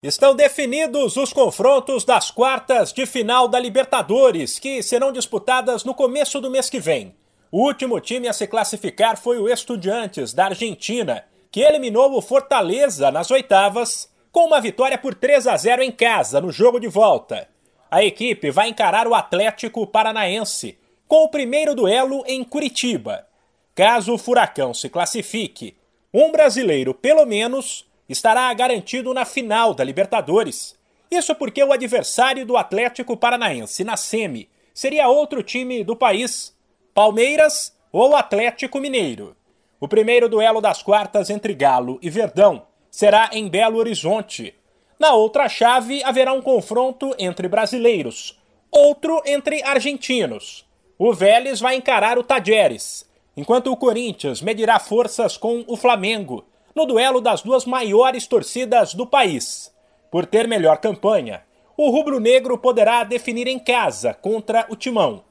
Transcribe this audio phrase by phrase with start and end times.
[0.00, 6.40] Estão definidos os confrontos das quartas de final da Libertadores, que serão disputadas no começo
[6.40, 7.16] do mês que vem.
[7.50, 13.10] O último time a se classificar foi o Estudiantes, da Argentina, que eliminou o Fortaleza
[13.10, 17.48] nas oitavas, com uma vitória por 3 a 0 em casa no jogo de volta.
[17.90, 20.78] A equipe vai encarar o Atlético Paranaense,
[21.08, 23.26] com o primeiro duelo em Curitiba.
[23.74, 25.76] Caso o Furacão se classifique,
[26.14, 30.76] um brasileiro, pelo menos, estará garantido na final da Libertadores.
[31.10, 36.56] Isso porque o adversário do Atlético Paranaense na semi seria outro time do país,
[36.94, 39.36] Palmeiras ou Atlético Mineiro.
[39.80, 44.54] O primeiro duelo das quartas entre Galo e Verdão será em Belo Horizonte.
[44.98, 48.38] Na outra chave haverá um confronto entre brasileiros,
[48.70, 50.66] outro entre argentinos.
[50.98, 56.44] O Vélez vai encarar o Tajeres, enquanto o Corinthians medirá forças com o Flamengo
[56.78, 59.74] no duelo das duas maiores torcidas do país.
[60.12, 61.42] Por ter melhor campanha,
[61.76, 65.24] o rubro-negro poderá definir em casa contra o Timão.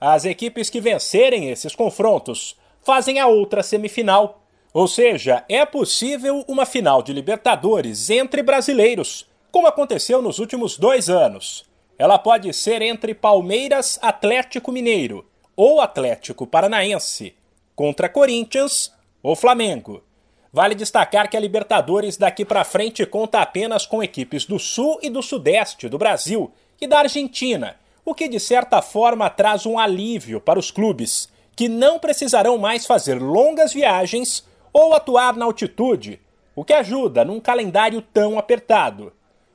[0.00, 4.42] As equipes que vencerem esses confrontos fazem a outra semifinal.
[4.74, 11.08] Ou seja, é possível uma final de Libertadores entre brasileiros, como aconteceu nos últimos dois
[11.08, 11.64] anos.
[11.96, 15.24] Ela pode ser entre Palmeiras, Atlético Mineiro
[15.54, 17.36] ou Atlético Paranaense,
[17.76, 20.02] contra Corinthians ou Flamengo.
[20.52, 25.10] Vale destacar que a Libertadores daqui para frente conta apenas com equipes do Sul e
[25.10, 30.40] do Sudeste do Brasil e da Argentina, o que de certa forma traz um alívio
[30.40, 36.18] para os clubes, que não precisarão mais fazer longas viagens ou atuar na altitude,
[36.56, 39.12] o que ajuda num calendário tão apertado.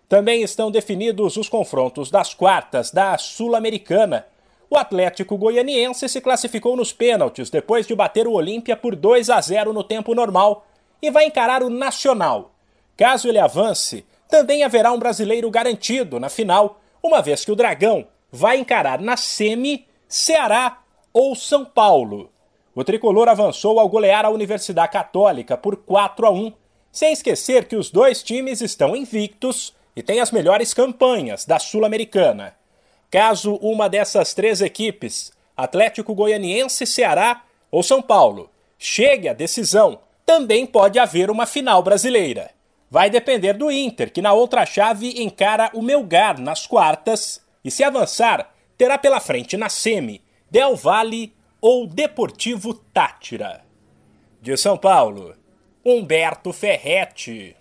[0.07, 4.28] Também estão definidos os confrontos das quartas da Sul-Americana.
[4.69, 9.41] O Atlético Goianiense se classificou nos pênaltis depois de bater o Olímpia por 2 a
[9.41, 10.67] 0 no tempo normal
[11.04, 12.56] e vai encarar o Nacional.
[12.96, 18.08] Caso ele avance, também haverá um brasileiro garantido na final, uma vez que o Dragão
[18.32, 20.81] vai encarar na semi Ceará
[21.12, 22.31] ou São Paulo.
[22.74, 26.53] O tricolor avançou ao golear a Universidade Católica por 4 a 1,
[26.90, 32.56] sem esquecer que os dois times estão invictos e têm as melhores campanhas da Sul-Americana.
[33.12, 38.50] Caso uma dessas três equipes, Atlético Goianiense, Ceará ou São Paulo,
[38.80, 42.51] chegue à decisão também pode haver uma final brasileira.
[42.89, 47.84] Vai depender do Inter, que na outra chave encara o Melgar nas quartas e, se
[47.84, 53.63] avançar, terá pela frente na semi Del Valle ou Deportivo Tátira.
[54.41, 55.35] De São Paulo,
[55.83, 57.56] Humberto Ferretti.